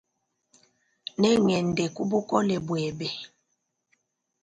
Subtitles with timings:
[1.19, 3.09] Nengende kubukole bwebe.